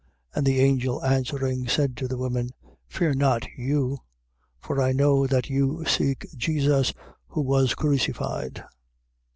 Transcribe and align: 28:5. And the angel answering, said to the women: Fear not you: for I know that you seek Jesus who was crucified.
28:5. 0.33 0.37
And 0.37 0.45
the 0.47 0.59
angel 0.61 1.05
answering, 1.05 1.67
said 1.67 1.95
to 1.97 2.07
the 2.07 2.17
women: 2.17 2.49
Fear 2.87 3.13
not 3.13 3.45
you: 3.55 3.99
for 4.59 4.81
I 4.81 4.93
know 4.93 5.27
that 5.27 5.51
you 5.51 5.85
seek 5.85 6.25
Jesus 6.35 6.91
who 7.27 7.41
was 7.43 7.75
crucified. 7.75 8.63